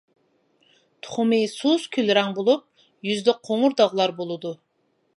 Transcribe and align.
تۇخۇمى 1.07 1.39
سۇس 1.51 1.85
كۈل 1.97 2.11
رەڭ 2.19 2.33
بولۇپ، 2.39 2.67
يۈزىدە 3.11 3.39
قوڭۇر 3.49 3.81
داغلار 3.83 4.19
بولىدۇ. 4.25 4.61